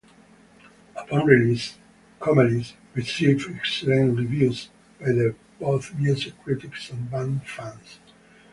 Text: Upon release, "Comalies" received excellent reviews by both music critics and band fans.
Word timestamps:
Upon 0.95 1.27
release, 1.27 1.77
"Comalies" 2.19 2.73
received 2.95 3.47
excellent 3.55 4.17
reviews 4.17 4.69
by 4.99 5.11
both 5.59 5.93
music 5.93 6.33
critics 6.43 6.89
and 6.89 7.07
band 7.11 7.45
fans. 7.45 7.99